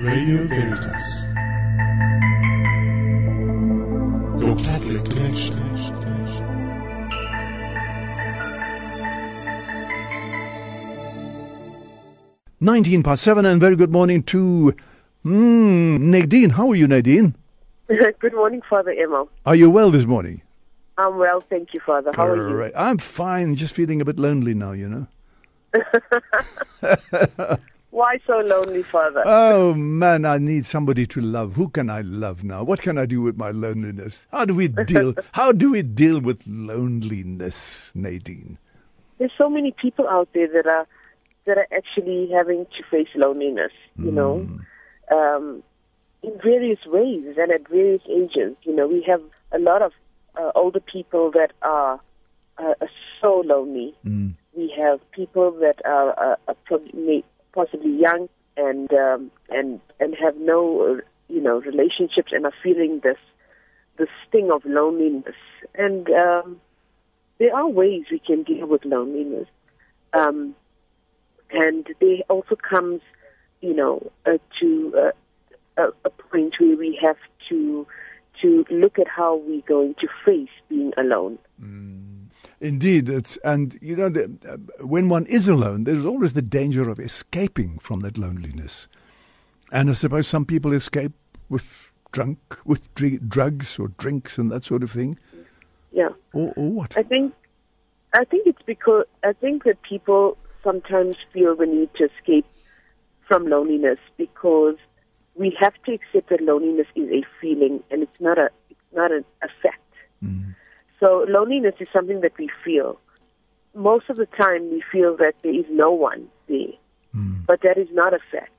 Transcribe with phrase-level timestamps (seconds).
[0.00, 1.24] Radio Veritas.
[4.40, 5.64] Your Catholic connection.
[12.60, 14.74] 19 past 7 and very good morning to
[15.24, 16.50] mm, Nadine.
[16.50, 17.34] How are you, Nadine?
[17.86, 19.28] Good morning, Father Emil.
[19.44, 20.40] Are you well this morning?
[20.96, 22.10] I'm well, thank you, Father.
[22.16, 22.72] How are you?
[22.74, 25.06] I'm fine, just feeling a bit lonely now, you
[25.72, 27.58] know.
[27.94, 29.22] Why so lonely, Father?
[29.24, 31.54] Oh man, I need somebody to love.
[31.54, 32.64] Who can I love now?
[32.64, 34.26] What can I do with my loneliness?
[34.32, 38.58] How do we deal how do we deal with loneliness, Nadine?
[39.18, 40.88] There's so many people out there that are
[41.44, 43.70] that are actually having to face loneliness.
[43.96, 44.48] You know,
[45.12, 45.62] um,
[46.24, 48.56] in various ways and at various ages.
[48.64, 49.92] You know, we have a lot of
[50.36, 52.00] uh, older people that are,
[52.58, 52.90] uh, are
[53.20, 53.94] so lonely.
[54.56, 57.24] We have people that are, uh, are probably
[57.54, 63.18] possibly young and um, and and have no you know relationships and are feeling this
[63.96, 65.36] this sting of loneliness.
[65.74, 66.60] And um,
[67.38, 69.48] there are ways we can deal with loneliness.
[70.12, 70.54] Um,
[71.50, 73.00] and there also comes,
[73.60, 75.12] you know, uh, to
[75.78, 77.16] uh, a, point where we have
[77.48, 77.86] to
[78.42, 81.38] to look at how we're going to face being alone.
[82.64, 86.88] Indeed, it's and you know the, uh, when one is alone, there's always the danger
[86.88, 88.88] of escaping from that loneliness.
[89.70, 91.12] And I suppose some people escape
[91.50, 95.18] with drunk with dr- drugs or drinks and that sort of thing,
[95.92, 96.96] Yeah, or, or what?
[96.96, 97.34] I think
[98.14, 102.46] I think it's because I think that people sometimes feel the need to escape
[103.28, 104.76] from loneliness because
[105.34, 109.10] we have to accept that loneliness is a feeling and it's not a it's not
[109.10, 109.80] a, a fact.
[111.04, 112.98] So loneliness is something that we feel.
[113.74, 116.72] Most of the time, we feel that there is no one there,
[117.46, 118.50] but that is not a fact.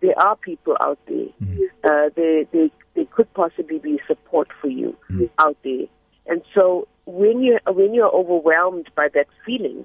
[0.00, 1.26] There are people out there.
[1.82, 4.96] Uh, they, they, they could possibly be support for you
[5.40, 5.86] out there.
[6.26, 9.84] And so when you when you're overwhelmed by that feeling,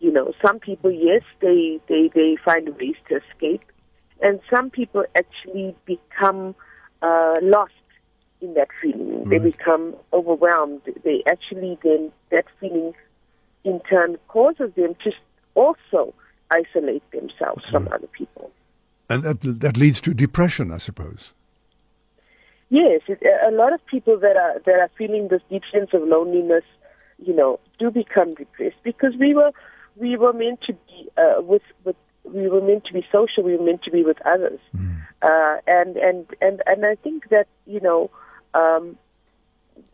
[0.00, 3.62] you know, some people yes, they, they, they find ways to escape,
[4.20, 6.54] and some people actually become
[7.00, 7.72] uh, lost
[8.44, 9.28] in that feeling.
[9.28, 10.82] They become overwhelmed.
[11.02, 12.92] They actually then that feeling
[13.64, 15.12] in turn causes them to
[15.54, 16.14] also
[16.50, 18.50] isolate themselves from other people.
[19.08, 21.32] And that that leads to depression, I suppose.
[22.70, 26.02] Yes, it, a lot of people that are that are feeling this deep sense of
[26.02, 26.64] loneliness,
[27.18, 29.52] you know, do become depressed because we were
[29.96, 33.42] we were meant to be uh, with with we were meant to be social.
[33.42, 34.58] We were meant to be with others,
[35.22, 38.10] uh, and and and and I think that you know,
[38.54, 38.96] um,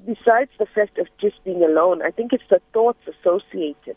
[0.07, 3.97] besides the fact of just being alone, I think it's the thoughts associated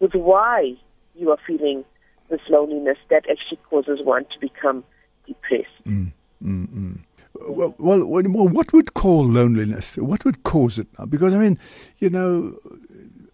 [0.00, 0.74] with why
[1.14, 1.84] you are feeling
[2.28, 4.84] this loneliness that actually causes one to become
[5.26, 5.84] depressed.
[5.86, 6.98] Mm, mm, mm.
[7.34, 9.96] Well, well, well, well, what would cause loneliness?
[9.96, 10.86] What would cause it?
[11.08, 11.58] Because I mean,
[11.98, 12.56] you know,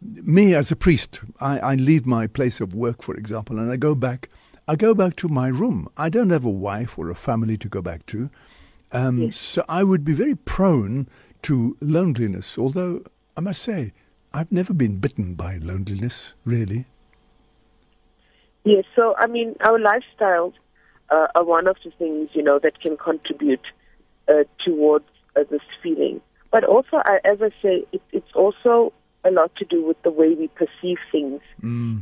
[0.00, 3.76] me as a priest, I, I leave my place of work, for example, and I
[3.76, 4.28] go back.
[4.66, 5.88] I go back to my room.
[5.97, 8.28] I don't have a wife or a family to go back to,
[8.93, 11.09] um, so I would be very prone
[11.43, 12.59] to loneliness.
[12.59, 13.04] Although
[13.37, 13.93] I must say,
[14.32, 16.87] I've never been bitten by loneliness, really.
[18.65, 20.53] Yes, so I mean, our lifestyles
[21.10, 23.66] uh, are one of the things you know that can contribute
[24.28, 25.06] uh, towards
[25.37, 26.20] uh, this feeling.
[26.50, 28.93] But also, I, as I say, it, it's also
[29.25, 31.41] a lot to do with the way we perceive things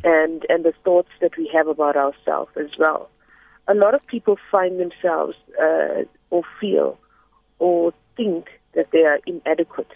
[0.05, 3.09] and and the thoughts that we have about ourselves as well.
[3.69, 6.99] A lot of people find themselves uh, or feel
[7.59, 9.91] or think that they are inadequate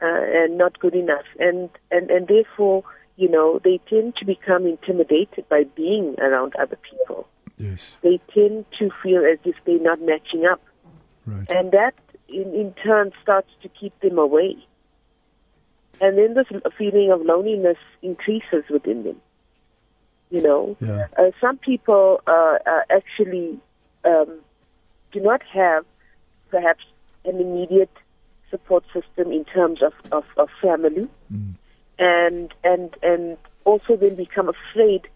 [0.00, 0.06] uh,
[0.40, 2.84] and not good enough, and, and and therefore,
[3.16, 7.26] you know, they tend to become intimidated by being around other people.
[7.56, 10.62] Yes, They tend to feel as if they're not matching up,
[11.26, 11.50] right.
[11.50, 11.94] and that
[12.28, 14.56] in, in turn starts to keep them away.
[16.00, 16.46] And then this
[16.78, 19.20] feeling of loneliness increases within them.
[20.30, 21.08] You know, Yeah.
[21.18, 23.58] uh, some people uh, uh, actually
[24.04, 24.38] um,
[25.12, 25.84] do not have
[26.50, 26.84] perhaps
[27.24, 27.90] an immediate
[28.50, 31.54] support system in terms of, of, of family, mm.
[31.98, 35.08] and and and also then become afraid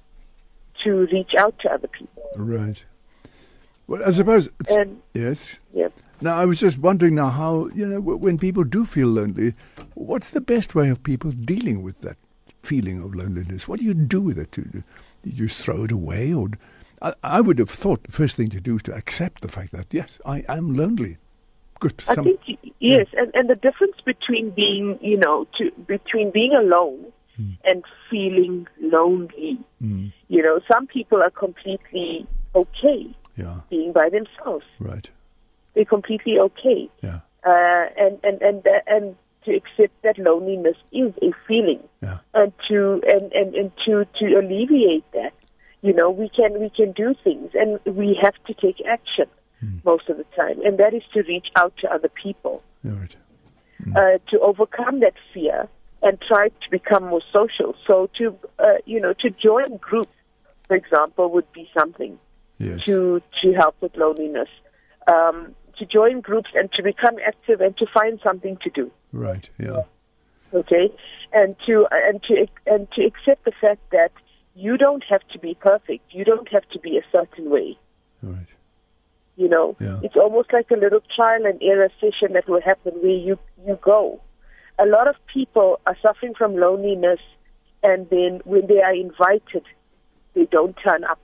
[0.85, 2.23] to reach out to other people.
[2.37, 2.85] Right.
[3.87, 4.49] Well, I suppose.
[4.61, 5.59] It's, And yes.
[5.73, 5.89] yeah,
[6.21, 9.55] Now, I was just wondering now how, you know, when people do feel lonely,
[9.94, 12.17] what's the best way of people dealing with that
[12.62, 13.67] feeling of loneliness?
[13.67, 14.50] What do you do with it?
[14.53, 14.83] Do you,
[15.25, 16.33] do you throw it away?
[16.33, 16.49] Or
[17.02, 19.72] I, I would have thought the first thing to do is to accept the fact
[19.72, 21.19] that, yes, I am lonely.
[21.81, 22.02] Good.
[22.08, 26.52] I Some, think yes, and and the difference between being you know to between being
[26.54, 27.54] alone hmm.
[27.64, 29.58] and feeling lonely.
[29.81, 30.06] Hmm.
[30.28, 33.60] You know, some people are completely okay Yeah.
[33.69, 34.64] being by themselves.
[34.78, 35.10] Right.
[35.75, 36.88] They're completely okay.
[37.02, 37.20] Yeah.
[37.44, 42.19] Uh, and, and, and, uh, and to accept that loneliness is a feeling Yeah.
[42.34, 45.05] and to and, and, and to, to alleviate
[45.82, 49.26] you know, we can we can do things and we have to take action
[49.84, 53.14] most of the time, and that is to reach out to other people right.
[53.94, 55.69] uh, to overcome that fear
[56.02, 57.76] and try to become more social.
[57.87, 60.14] So to uh, you know to join groups,
[60.67, 62.19] for example, would be something
[62.58, 62.84] Yes.
[62.84, 64.49] to to help with loneliness.
[65.12, 68.90] Um, to join groups and to become active and to find something to do.
[69.12, 69.49] Right.
[69.58, 69.82] Yeah.
[70.55, 70.90] okay
[71.32, 74.12] and to and to and to accept the fact that
[74.54, 77.76] you don't have to be perfect you don't have to be a certain way
[78.22, 78.46] right.
[79.37, 80.00] you know Yeah.
[80.02, 83.78] it's almost like a little trial and error session that will happen where you you
[83.82, 84.20] go
[84.78, 87.20] a lot of people are suffering from loneliness
[87.82, 89.64] and then when they are invited
[90.34, 91.19] they don't turn up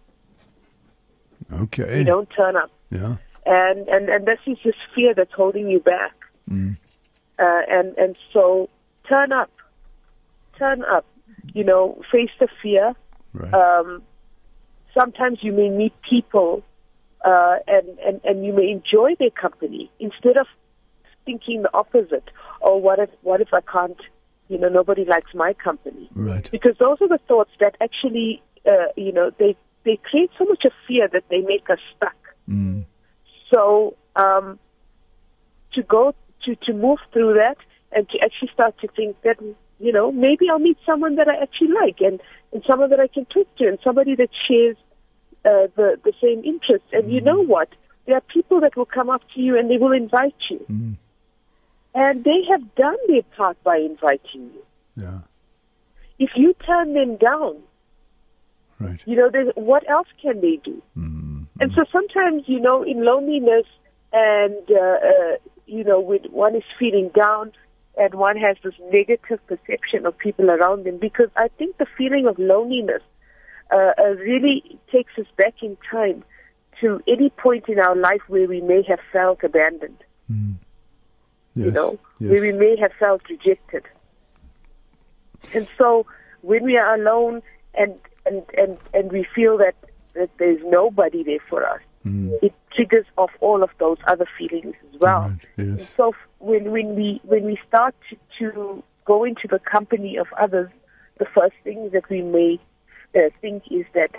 [1.52, 1.84] Okay.
[1.84, 3.16] they don't turn up Yeah.
[3.46, 6.12] and and and this is just fear that's holding you back.
[6.50, 6.76] Mm.
[7.38, 8.68] Uh, and and so
[9.08, 9.50] turn up,
[10.58, 11.06] turn up.
[11.54, 12.94] You know, face the fear.
[13.32, 13.52] Right.
[13.52, 14.02] Um,
[14.94, 16.62] sometimes you may meet people,
[17.24, 20.46] uh, and and and you may enjoy their company instead of
[21.24, 22.30] thinking the opposite.
[22.60, 24.00] Or what if what if I can't?
[24.48, 26.50] You know, nobody likes my company right.
[26.50, 30.64] because those are the thoughts that actually, uh, you know, they they create so much
[30.64, 32.16] of fear that they make us stuck.
[32.48, 32.86] Mm.
[33.52, 34.58] So um,
[35.74, 36.14] to go
[36.44, 37.56] to to move through that
[37.92, 39.36] and to actually start to think that
[39.78, 42.20] you know maybe I'll meet someone that I actually like and
[42.52, 44.76] and someone that I can talk to and somebody that shares
[45.44, 46.88] uh, the the same interests.
[46.92, 47.68] And you know what?
[48.06, 50.94] There are people that will come up to you and they will invite you, Mm.
[51.94, 54.64] and they have done their part by inviting you.
[54.96, 55.20] Yeah.
[56.18, 57.56] If you turn them down,
[58.80, 59.00] Right.
[59.06, 60.82] you know, what else can they do?
[60.96, 61.46] Mm.
[61.60, 63.66] And so sometimes, you know, in loneliness
[64.12, 65.36] and, uh, uh,
[65.66, 67.52] you know, when one is feeling down
[67.98, 72.26] and one has this negative perception of people around them, because I think the feeling
[72.26, 73.02] of loneliness
[73.70, 76.24] uh, uh, really takes us back in time
[76.80, 79.98] to any point in our life where we may have felt abandoned,
[80.30, 80.54] Mm.
[81.54, 81.64] Yes.
[81.64, 82.30] you know, yes.
[82.30, 83.82] where we may have felt rejected.
[85.54, 86.06] And so
[86.42, 87.42] when we are alone
[87.74, 87.94] and,
[88.26, 89.74] and, and, and we feel that,
[90.14, 92.42] that there's nobody there for us, Mm.
[92.42, 95.32] it triggers off all of those other feelings as well.
[95.56, 95.68] Right.
[95.78, 95.92] Yes.
[95.96, 100.26] so f- when when we when we start to, to go into the company of
[100.38, 100.70] others,
[101.18, 102.58] the first thing that we may
[103.16, 104.10] uh, think is that,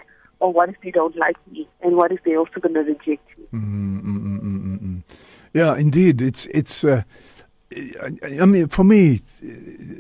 [0.42, 3.38] oh, what if they don't like me, and what if they're also going to reject
[3.38, 3.46] me?
[3.54, 5.02] Mm, mm, mm, mm, mm.
[5.54, 6.22] Yeah, indeed.
[6.22, 6.84] It's it's.
[6.84, 7.04] Uh,
[7.76, 8.12] I
[8.42, 9.22] I mean, for me,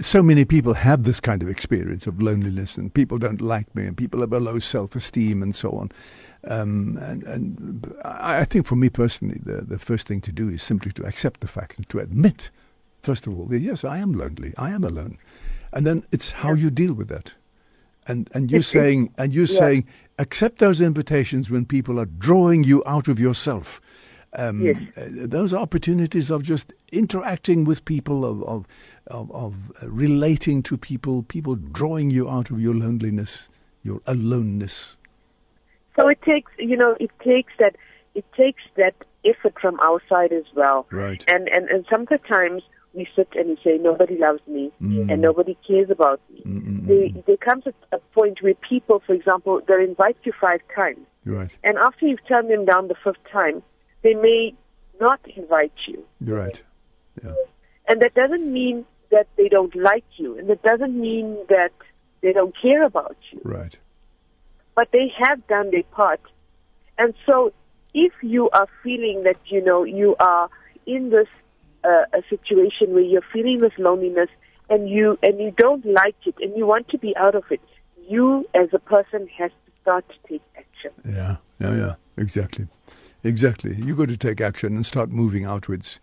[0.02, 3.86] so many people have this kind of experience of loneliness, and people don't like me,
[3.86, 5.92] and people have a low self-esteem, and so on.
[6.46, 10.50] Um, and, and I I think, for me personally, the the first thing to do
[10.50, 12.50] is simply to accept the fact and to admit,
[13.02, 15.18] first of all, that yes, I am lonely, I am alone,
[15.72, 17.34] and then it's how you deal with that.
[18.08, 19.60] And and you It's- saying and you yeah.
[19.60, 19.86] saying
[20.18, 23.80] accept those invitations when people are drawing you out of yourself.
[24.34, 24.76] Um, Yes.
[24.96, 28.66] uh, those opportunities of just interacting with people, of of
[29.08, 33.50] of, of uh, relating to people, people drawing you out of your loneliness,
[33.84, 34.98] your aloneness.
[36.00, 37.76] So it takes, you know, it takes that
[38.14, 38.94] it takes that
[39.26, 40.86] effort from our side as well.
[40.92, 41.24] Right.
[41.28, 42.62] And and and sometimes
[42.94, 45.12] we sit and we say nobody loves me Mm.
[45.12, 46.42] and nobody cares about me.
[46.46, 50.34] Mm, mm, There, there comes a, a point where people, for example, they'll invite you
[50.40, 51.06] five times.
[51.26, 51.56] Right.
[51.64, 53.62] And after you've turned them down the fifth time,
[54.02, 54.54] they may
[55.00, 56.04] not invite you.
[56.22, 56.62] Right.
[57.24, 57.34] Yeah.
[57.88, 60.38] And that doesn't mean that they don't like you.
[60.38, 61.72] And that doesn't mean that
[62.22, 63.42] they don't care about you.
[63.44, 63.78] Right.
[64.76, 66.22] But they have done their part.
[66.98, 67.54] And so
[67.94, 70.50] if you are feeling that, you know, you are
[70.86, 71.28] in this
[71.84, 74.30] uh, a situation where you're feeling this loneliness
[74.70, 77.62] and you and you don't like it and you want to be out of it,
[78.08, 80.92] you as a person has to start to take action.
[81.08, 81.38] Yeah.
[81.60, 81.76] Yeah.
[81.76, 81.96] Yeah.
[82.18, 82.68] Exactly.
[83.24, 83.76] Exactly.
[83.76, 86.00] You've got to take action and start moving outwards.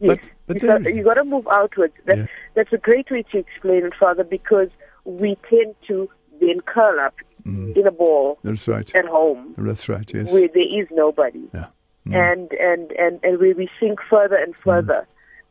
[0.00, 1.94] Yes, But- but you, you got to move outwards.
[2.06, 2.26] That, Yeah.
[2.54, 4.68] That's a great way to explain it, Father, because
[5.04, 6.08] we tend to
[6.40, 7.14] then curl up
[7.46, 7.76] Mm.
[7.76, 8.92] in a ball That's right.
[8.94, 10.12] at home That's right.
[10.12, 10.32] Yes.
[10.32, 11.66] where there is nobody, Yeah.
[12.06, 12.14] Mm.
[12.32, 15.06] and, and and and where we sink further and further,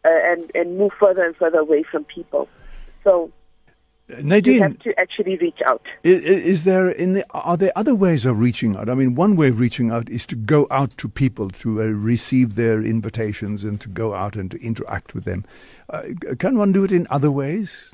[0.06, 2.48] uh, and and move further and further away from people.
[3.04, 3.32] So
[4.10, 5.82] you Nadine, have to actually reach out.
[6.06, 6.12] I- i-
[6.54, 8.88] Is there in the, are there other ways of reaching out?
[8.90, 11.86] I mean, one way of reaching out is to go out to people to uh,
[11.86, 15.44] receive their invitations and to go out and to interact with them.
[15.90, 16.04] Uh,
[16.40, 17.92] can one do it in other ways,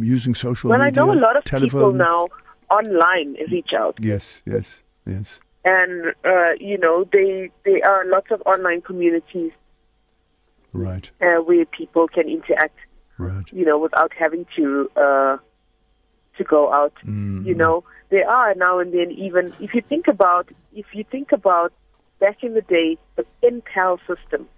[0.00, 1.04] using social Well, I media?
[1.04, 1.68] know a lot of telephone?
[1.80, 2.28] people now
[2.70, 3.96] online reach out.
[4.00, 5.40] Yes, yes, yes.
[5.64, 9.52] and uh, you know, they there are lots of online communities
[10.72, 11.10] Right.
[11.20, 12.76] uh, where people can interact,
[13.18, 13.52] Right.
[13.52, 15.36] you know, without having to uh,
[16.36, 16.94] to go out.
[17.04, 17.44] Mm.
[17.44, 21.32] You know, there are now and then even if you think about if you think
[21.32, 21.72] about
[22.20, 24.48] back in the day the pen pal system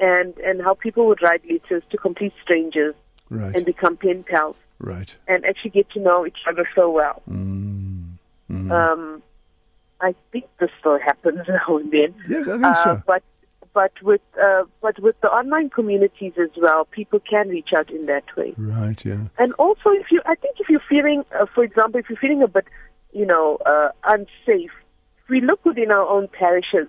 [0.00, 2.94] and and how people would write letters to complete strangers
[3.30, 3.54] Right.
[3.56, 5.14] and become pen pals Right.
[5.28, 7.22] and actually get to know each other so well.
[7.30, 8.18] Mm.
[8.50, 8.70] Mm.
[8.70, 9.22] Um,
[10.00, 12.14] I think this still happens now and then.
[12.28, 13.02] yes, I think Uh, so.
[13.06, 13.22] But
[13.74, 18.06] but with uh, but with the online communities as well, people can reach out in
[18.06, 18.54] that way.
[18.56, 19.02] Right.
[19.04, 19.24] Yeah.
[19.38, 22.42] And also, if you, I think if you're feeling, uh, for example, if you're feeling
[22.42, 22.66] a bit,
[23.12, 24.70] you know, uh, unsafe,
[25.22, 26.88] if we look within our own parishes,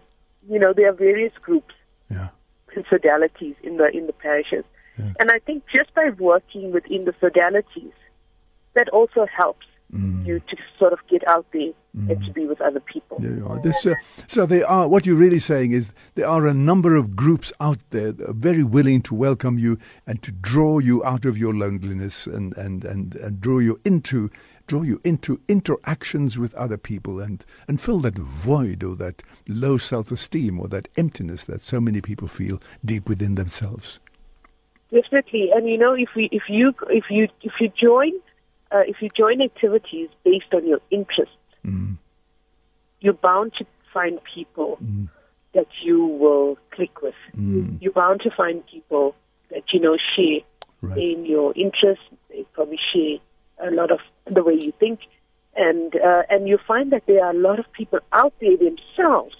[0.49, 1.73] you know, there are various groups
[2.09, 2.29] Yeah.
[2.75, 4.65] and sodalities in the in the parishes,
[4.99, 5.13] Yeah.
[5.19, 7.93] and I think just by working within the sodalities,
[8.73, 10.25] that also helps Mm.
[10.25, 13.19] you to sort of get out there and to be with other people.
[13.19, 13.61] There you are.
[13.61, 13.93] This, uh,
[14.25, 14.87] so they are.
[14.87, 18.33] What you're really saying is there are a number of groups out there that are
[18.33, 22.83] very willing to welcome you and to draw you out of your loneliness and and
[22.83, 24.31] and, and draw you into
[24.65, 29.77] draw you into interactions with other people and and fill that void or that low
[29.77, 33.99] self-esteem or that emptiness that so many people feel deep within themselves.
[34.91, 38.11] Definitely, and you know, if we, if you, if you, if you join,
[38.73, 41.95] uh, if you join activities based on your interests, Mm.
[42.99, 45.07] you're bound to find people Mm.
[45.53, 47.15] that you will click with.
[47.37, 47.77] Mm.
[47.81, 49.15] You're bound to find people
[49.49, 50.41] that you know share
[50.81, 50.97] Right.
[50.97, 52.03] in your interests.
[52.29, 53.17] They probably share
[53.59, 54.99] a lot of the way you think,
[55.55, 59.35] and uh, and you find that there are a lot of people out there themselves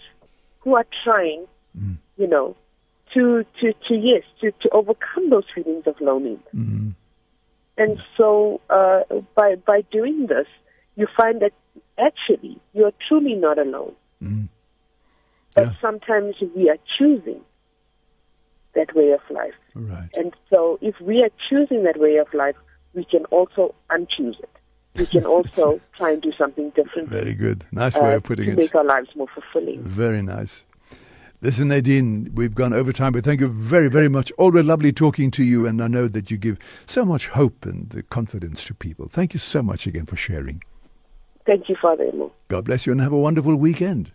[0.61, 1.45] who are trying,
[1.77, 1.97] Mm.
[2.17, 2.55] you know,
[3.13, 6.53] to to to yes to to overcome those feelings of loneliness.
[6.55, 6.93] Mm.
[7.77, 9.01] And so, uh,
[9.35, 10.47] by by doing this,
[10.95, 11.53] you find that
[11.97, 13.93] actually you are truly not alone.
[14.21, 14.47] Mm.
[15.55, 17.41] But sometimes we are choosing
[18.73, 19.53] that way of life.
[19.75, 20.09] Right.
[20.15, 22.55] And so, if we are choosing that way of life,
[22.93, 24.49] we can also unchoose it.
[24.95, 27.65] We can also try and do something different Very good.
[27.71, 28.57] Nice uh, way of putting to it.
[28.57, 29.83] make our lives more fulfilling.
[29.83, 30.63] Very nice.
[31.43, 34.31] Listen, Nadine, we've gone over time, but thank you very, very much.
[34.37, 38.01] Always lovely talking to you, and I know that you give so much hope and
[38.09, 39.09] confidence to people.
[39.09, 40.63] Thank you so much again for sharing.
[41.45, 42.31] Thank you, Father Emil.
[42.47, 44.09] God bless you and have a wonderful weekend.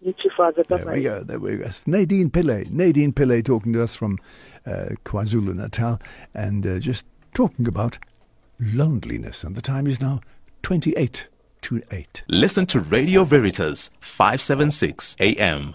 [0.00, 0.64] You too, Father.
[0.64, 1.22] Bye There we go.
[1.22, 1.70] There we go.
[1.86, 2.68] Nadine Pillay.
[2.72, 4.18] Nadine Pillay talking to us from
[4.66, 6.00] uh, KwaZulu Natal
[6.34, 7.96] and uh, just talking about
[8.58, 9.44] loneliness.
[9.44, 10.20] And the time is now
[10.62, 11.28] 28
[11.62, 12.22] to 8.
[12.28, 15.74] Listen to Radio Veritas 576 AM